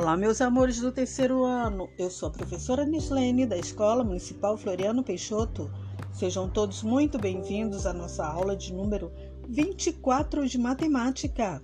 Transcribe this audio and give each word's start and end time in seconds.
Olá, 0.00 0.16
meus 0.16 0.40
amores 0.40 0.80
do 0.80 0.90
terceiro 0.90 1.44
ano. 1.44 1.90
Eu 1.98 2.08
sou 2.08 2.30
a 2.30 2.32
professora 2.32 2.86
Nislene 2.86 3.44
da 3.44 3.58
Escola 3.58 4.02
Municipal 4.02 4.56
Floriano 4.56 5.04
Peixoto. 5.04 5.70
Sejam 6.10 6.48
todos 6.48 6.82
muito 6.82 7.18
bem-vindos 7.18 7.84
à 7.84 7.92
nossa 7.92 8.24
aula 8.24 8.56
de 8.56 8.72
número 8.72 9.12
24 9.46 10.48
de 10.48 10.56
matemática. 10.56 11.62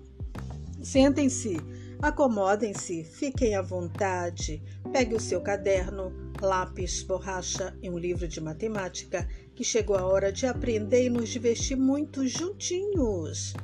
Sentem-se, 0.83 1.57
acomodem-se, 2.03 3.05
fiquem 3.05 3.55
à 3.55 3.63
vontade. 3.63 4.63
Pegue 4.93 5.15
o 5.15 5.21
seu 5.21 5.41
caderno, 5.41 6.13
lápis, 6.43 7.03
borracha 7.03 7.75
e 7.81 7.89
um 7.89 7.97
livro 7.97 8.29
de 8.29 8.39
matemática, 8.43 9.27
que 9.55 9.65
chegou 9.65 9.97
a 9.97 10.05
hora 10.05 10.31
de 10.31 10.45
aprender 10.47 11.07
e 11.07 11.11
nos 11.11 11.31
divertir 11.31 11.75
muito 11.75 12.29
juntinhos, 12.29 13.55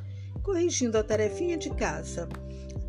corrigindo 0.43 0.99
a 0.99 1.03
tarefinha 1.03 1.57
de 1.57 1.71
casa 1.71 2.29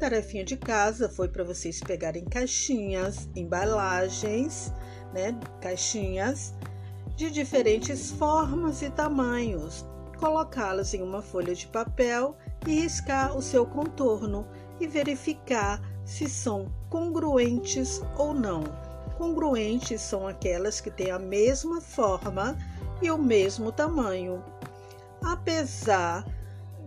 tarefinha 0.04 0.44
de 0.44 0.58
casa 0.58 1.08
foi 1.08 1.30
para 1.30 1.46
vocês 1.46 1.80
pegarem 1.80 2.26
caixinhas, 2.26 3.30
embalagens, 3.34 4.74
né, 5.14 5.34
caixinhas 5.62 6.54
de 7.16 7.32
diferentes 7.32 8.12
formas 8.12 8.82
e 8.82 8.90
tamanhos, 8.90 9.86
colocá-las 10.20 10.94
em 10.94 11.02
uma 11.02 11.22
folha 11.22 11.56
de 11.56 11.68
papel 11.68 12.36
e 12.68 12.82
riscar 12.82 13.38
o 13.38 13.42
seu 13.42 13.66
contorno 13.66 14.46
e 14.78 14.88
verificar 14.88 15.82
se 16.04 16.28
são 16.28 16.70
congruentes 16.90 18.02
ou 18.18 18.34
não. 18.34 18.64
Congruentes 19.18 20.02
são 20.02 20.28
aquelas 20.28 20.82
que 20.82 20.92
têm 20.92 21.12
a 21.12 21.20
mesma 21.20 21.80
forma 21.80 22.58
e 23.02 23.10
o 23.10 23.18
mesmo 23.18 23.72
tamanho. 23.72 24.44
Apesar 25.24 26.26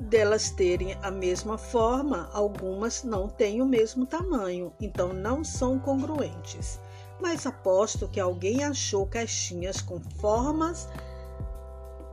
delas 0.00 0.50
terem 0.50 0.96
a 1.02 1.10
mesma 1.10 1.56
forma, 1.56 2.28
algumas 2.32 3.02
não 3.02 3.29
têm 3.29 3.60
o 3.62 3.66
mesmo 3.66 4.07
tamanho, 4.07 4.73
então 4.80 5.12
não 5.12 5.43
são 5.43 5.79
congruentes. 5.79 6.79
Mas 7.20 7.46
aposto 7.46 8.09
que 8.09 8.20
alguém 8.20 8.65
achou 8.65 9.07
caixinhas 9.07 9.80
com 9.80 9.98
formas 10.20 10.88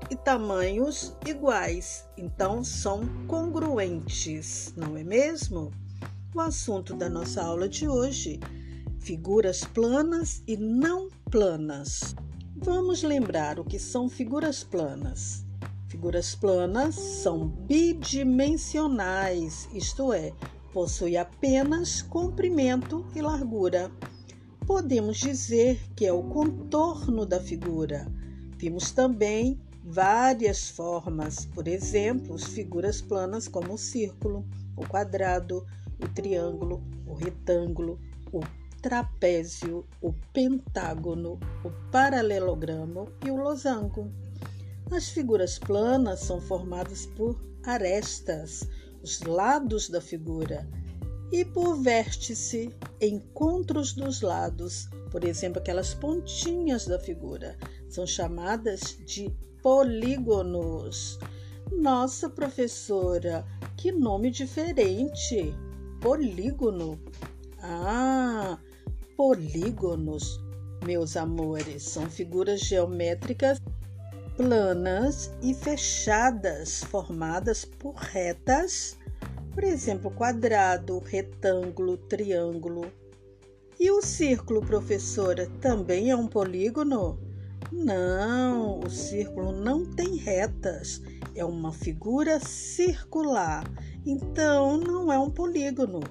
e 0.09 0.15
tamanhos 0.15 1.15
iguais, 1.25 2.07
então 2.17 2.63
são 2.63 3.01
congruentes, 3.27 4.73
não 4.75 4.95
é 4.97 5.03
mesmo? 5.03 5.71
O 6.35 6.39
assunto 6.39 6.95
da 6.95 7.09
nossa 7.09 7.43
aula 7.43 7.69
de 7.69 7.87
hoje: 7.87 8.39
figuras 8.99 9.63
planas 9.63 10.41
e 10.47 10.57
não 10.57 11.09
planas. 11.29 12.15
Vamos 12.55 13.03
lembrar 13.03 13.59
o 13.59 13.63
que 13.65 13.77
são 13.77 14.07
figuras 14.09 14.63
planas. 14.63 15.42
Figuras 15.93 16.33
planas 16.33 16.95
são 16.95 17.47
bidimensionais, 17.47 19.69
isto 19.71 20.11
é, 20.11 20.33
possui 20.73 21.15
apenas 21.15 22.01
comprimento 22.01 23.05
e 23.15 23.21
largura. 23.21 23.91
Podemos 24.65 25.17
dizer 25.17 25.79
que 25.95 26.07
é 26.07 26.11
o 26.11 26.23
contorno 26.23 27.27
da 27.27 27.39
figura. 27.39 28.07
Vimos 28.57 28.89
também 28.89 29.61
várias 29.83 30.67
formas, 30.67 31.45
por 31.45 31.67
exemplo, 31.67 32.39
figuras 32.39 32.99
planas 32.99 33.47
como 33.47 33.75
o 33.75 33.77
círculo, 33.77 34.43
o 34.75 34.87
quadrado, 34.87 35.63
o 36.03 36.07
triângulo, 36.07 36.83
o 37.05 37.13
retângulo, 37.13 37.99
o 38.31 38.39
trapézio, 38.81 39.85
o 40.01 40.11
pentágono, 40.33 41.39
o 41.63 41.69
paralelogramo 41.91 43.09
e 43.23 43.29
o 43.29 43.35
losango. 43.35 44.11
As 44.95 45.09
figuras 45.09 45.57
planas 45.57 46.19
são 46.19 46.39
formadas 46.39 47.07
por 47.07 47.35
arestas, 47.63 48.69
os 49.01 49.21
lados 49.21 49.89
da 49.89 49.99
figura, 49.99 50.69
e 51.31 51.43
por 51.43 51.81
vértice, 51.81 52.71
encontros 53.01 53.93
dos 53.93 54.21
lados, 54.21 54.87
por 55.09 55.23
exemplo, 55.23 55.59
aquelas 55.59 55.95
pontinhas 55.95 56.85
da 56.85 56.99
figura, 56.99 57.57
são 57.89 58.05
chamadas 58.05 58.95
de 59.03 59.35
polígonos. 59.63 61.17
Nossa 61.71 62.29
professora, 62.29 63.43
que 63.75 63.91
nome 63.91 64.29
diferente! 64.29 65.55
Polígono. 66.01 67.01
Ah, 67.59 68.59
polígonos, 69.17 70.39
meus 70.85 71.17
amores, 71.17 71.81
são 71.81 72.07
figuras 72.07 72.59
geométricas 72.59 73.59
planas 74.35 75.31
e 75.41 75.53
fechadas, 75.53 76.83
formadas 76.83 77.65
por 77.65 77.95
retas, 77.95 78.97
por 79.53 79.63
exemplo, 79.63 80.09
quadrado, 80.09 80.99
retângulo, 80.99 81.97
triângulo. 81.97 82.91
E 83.79 83.91
o 83.91 84.01
círculo, 84.01 84.65
professora, 84.65 85.47
também 85.61 86.09
é 86.09 86.15
um 86.15 86.27
polígono? 86.27 87.19
Não, 87.71 88.79
o 88.79 88.89
círculo 88.89 89.51
não 89.51 89.85
tem 89.85 90.15
retas, 90.15 91.01
é 91.35 91.45
uma 91.45 91.71
figura 91.71 92.39
circular, 92.39 93.63
então 94.05 94.77
não 94.77 95.11
é 95.11 95.19
um 95.19 95.29
polígono. 95.29 96.01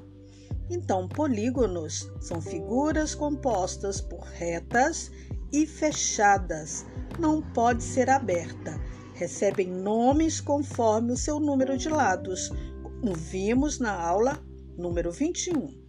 Então, 0.70 1.08
polígonos 1.08 2.10
são 2.20 2.40
figuras 2.40 3.14
compostas 3.14 4.00
por 4.00 4.20
retas 4.20 5.10
e 5.52 5.66
fechadas, 5.66 6.86
não 7.18 7.42
pode 7.42 7.82
ser 7.82 8.10
aberta. 8.10 8.80
Recebem 9.14 9.68
nomes 9.68 10.40
conforme 10.40 11.12
o 11.12 11.16
seu 11.16 11.38
número 11.38 11.76
de 11.76 11.88
lados, 11.88 12.50
como 12.82 13.14
vimos 13.14 13.78
na 13.78 13.92
aula 13.92 14.42
número 14.76 15.12
21. 15.12 15.82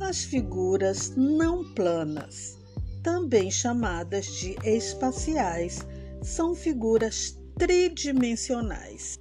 As 0.00 0.22
figuras 0.24 1.12
não 1.16 1.64
planas, 1.74 2.58
também 3.02 3.50
chamadas 3.50 4.26
de 4.26 4.56
espaciais, 4.64 5.80
são 6.22 6.54
figuras 6.54 7.38
tridimensionais. 7.56 9.18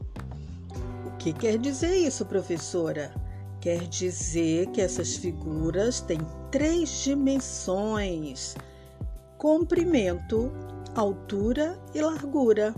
O 1.06 1.18
que 1.18 1.34
quer 1.34 1.58
dizer 1.58 1.96
isso, 1.96 2.25
professora? 2.25 3.14
Quer 3.59 3.88
dizer 3.88 4.68
que 4.68 4.81
essas 4.81 5.16
figuras 5.16 6.00
têm 6.02 6.19
três 6.52 7.03
dimensões: 7.03 8.56
comprimento, 9.38 10.52
altura 11.02 11.80
e 11.94 12.02
largura. 12.02 12.74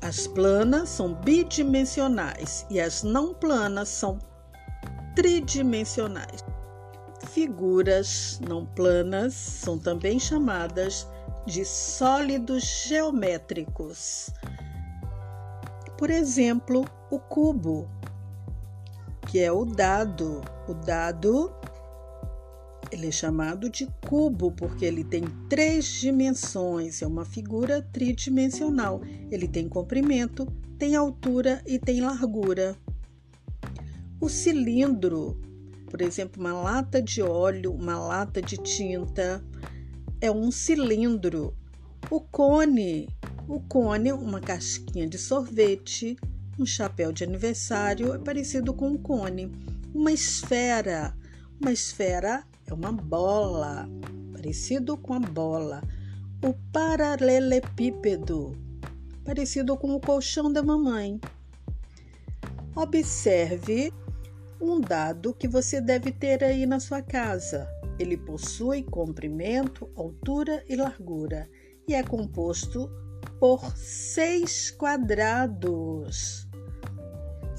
As 0.00 0.26
planas 0.26 0.90
são 0.90 1.14
bidimensionais 1.14 2.66
e 2.68 2.80
as 2.80 3.02
não 3.02 3.32
planas 3.32 3.88
são 3.88 4.18
tridimensionais. 5.16 6.44
Figuras 7.30 8.38
não 8.46 8.66
planas 8.66 9.32
são 9.32 9.78
também 9.78 10.18
chamadas 10.18 11.08
de 11.46 11.64
sólidos 11.64 12.64
geométricos. 12.86 14.30
Por 15.96 16.10
exemplo, 16.10 16.84
o 17.10 17.18
cubo, 17.18 17.88
que 19.26 19.40
é 19.40 19.50
o 19.50 19.64
dado. 19.64 20.42
O 20.68 20.74
dado 20.74 21.52
ele 22.94 23.08
é 23.08 23.10
chamado 23.10 23.68
de 23.68 23.88
cubo 24.08 24.52
porque 24.52 24.84
ele 24.84 25.02
tem 25.02 25.24
três 25.48 25.84
dimensões, 25.84 27.02
é 27.02 27.06
uma 27.06 27.24
figura 27.24 27.82
tridimensional. 27.92 29.02
Ele 29.30 29.48
tem 29.48 29.68
comprimento, 29.68 30.46
tem 30.78 30.94
altura 30.94 31.60
e 31.66 31.78
tem 31.78 32.00
largura. 32.00 32.76
O 34.20 34.28
cilindro, 34.28 35.40
por 35.90 36.00
exemplo, 36.00 36.40
uma 36.40 36.52
lata 36.52 37.02
de 37.02 37.20
óleo, 37.20 37.72
uma 37.72 37.98
lata 37.98 38.40
de 38.40 38.56
tinta, 38.56 39.44
é 40.20 40.30
um 40.30 40.52
cilindro. 40.52 41.52
O 42.08 42.20
cone, 42.20 43.08
o 43.48 43.58
cone, 43.60 44.12
uma 44.12 44.40
casquinha 44.40 45.08
de 45.08 45.18
sorvete, 45.18 46.16
um 46.56 46.64
chapéu 46.64 47.12
de 47.12 47.24
aniversário 47.24 48.14
é 48.14 48.18
parecido 48.18 48.72
com 48.72 48.90
um 48.90 48.96
cone. 48.96 49.50
Uma 49.92 50.12
esfera, 50.12 51.12
uma 51.60 51.72
esfera 51.72 52.44
é 52.70 52.74
uma 52.74 52.92
bola, 52.92 53.88
parecido 54.32 54.96
com 54.96 55.14
a 55.14 55.20
bola. 55.20 55.82
O 56.42 56.54
paralelepípedo, 56.72 58.56
parecido 59.24 59.76
com 59.76 59.94
o 59.94 60.00
colchão 60.00 60.52
da 60.52 60.62
mamãe. 60.62 61.20
Observe 62.74 63.92
um 64.60 64.80
dado 64.80 65.34
que 65.34 65.46
você 65.46 65.80
deve 65.80 66.10
ter 66.10 66.42
aí 66.42 66.66
na 66.66 66.80
sua 66.80 67.02
casa. 67.02 67.68
Ele 67.98 68.16
possui 68.16 68.82
comprimento, 68.82 69.88
altura 69.94 70.64
e 70.68 70.74
largura 70.74 71.48
e 71.86 71.94
é 71.94 72.02
composto 72.02 72.90
por 73.38 73.76
seis 73.76 74.70
quadrados. 74.70 76.43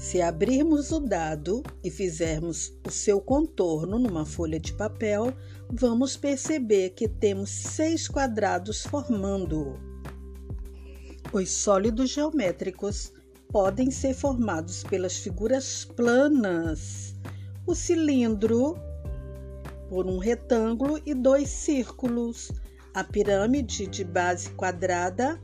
Se 0.08 0.22
abrirmos 0.22 0.92
o 0.92 1.00
dado 1.00 1.64
e 1.82 1.90
fizermos 1.90 2.72
o 2.86 2.92
seu 2.92 3.20
contorno 3.20 3.98
numa 3.98 4.24
folha 4.24 4.60
de 4.60 4.72
papel, 4.72 5.34
vamos 5.68 6.16
perceber 6.16 6.90
que 6.90 7.08
temos 7.08 7.50
seis 7.50 8.06
quadrados 8.06 8.84
formando-o. 8.84 9.76
Os 11.32 11.50
sólidos 11.50 12.10
geométricos 12.10 13.12
podem 13.50 13.90
ser 13.90 14.14
formados 14.14 14.84
pelas 14.84 15.16
figuras 15.16 15.84
planas. 15.84 17.16
O 17.66 17.74
cilindro 17.74 18.78
por 19.88 20.06
um 20.06 20.18
retângulo 20.18 21.02
e 21.04 21.14
dois 21.14 21.48
círculos, 21.48 22.52
a 22.94 23.02
pirâmide 23.02 23.88
de 23.88 24.04
base 24.04 24.50
quadrada 24.50 25.36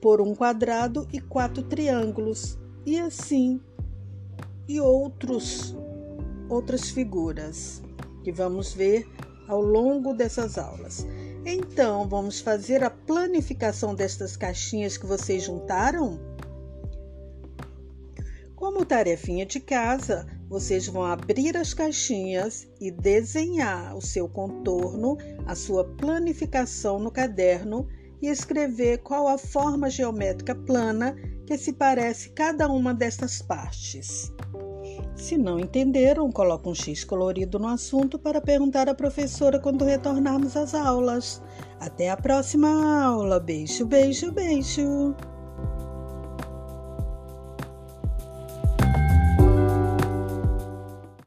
por 0.00 0.22
um 0.22 0.34
quadrado 0.34 1.06
e 1.12 1.20
quatro 1.20 1.62
triângulos, 1.62 2.58
e 2.84 2.98
assim, 2.98 3.60
e 4.68 4.80
outros 4.80 5.74
outras 6.48 6.90
figuras 6.90 7.80
que 8.24 8.32
vamos 8.32 8.72
ver 8.72 9.08
ao 9.46 9.60
longo 9.60 10.12
dessas 10.12 10.58
aulas. 10.58 11.06
Então, 11.44 12.08
vamos 12.08 12.40
fazer 12.40 12.82
a 12.84 12.90
planificação 12.90 13.94
destas 13.94 14.36
caixinhas 14.36 14.96
que 14.96 15.06
vocês 15.06 15.44
juntaram? 15.44 16.20
Como 18.54 18.84
tarefinha 18.84 19.46
de 19.46 19.58
casa, 19.58 20.26
vocês 20.48 20.86
vão 20.86 21.02
abrir 21.02 21.56
as 21.56 21.72
caixinhas 21.72 22.68
e 22.78 22.90
desenhar 22.90 23.96
o 23.96 24.02
seu 24.02 24.28
contorno, 24.28 25.16
a 25.46 25.54
sua 25.54 25.84
planificação 25.84 26.98
no 26.98 27.10
caderno 27.10 27.88
e 28.20 28.28
escrever 28.28 28.98
qual 28.98 29.28
a 29.28 29.38
forma 29.38 29.88
geométrica 29.90 30.54
plana 30.54 31.16
que 31.46 31.56
se 31.56 31.72
parece 31.72 32.30
cada 32.30 32.68
uma 32.68 32.94
destas 32.94 33.42
partes. 33.42 34.32
Se 35.16 35.36
não 35.36 35.58
entenderam, 35.58 36.30
coloque 36.30 36.68
um 36.68 36.74
X 36.74 37.04
colorido 37.04 37.58
no 37.58 37.68
assunto 37.68 38.18
para 38.18 38.40
perguntar 38.40 38.88
à 38.88 38.94
professora 38.94 39.58
quando 39.58 39.84
retornarmos 39.84 40.56
às 40.56 40.74
aulas. 40.74 41.42
Até 41.78 42.10
a 42.10 42.16
próxima 42.16 43.04
aula. 43.04 43.38
Beijo, 43.38 43.86
beijo, 43.86 44.32
beijo. 44.32 45.14